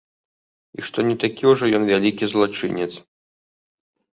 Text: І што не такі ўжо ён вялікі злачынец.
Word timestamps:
І 0.77 0.85
што 0.87 0.99
не 1.09 1.15
такі 1.25 1.43
ўжо 1.51 1.69
ён 1.81 1.87
вялікі 1.91 2.31
злачынец. 2.33 2.91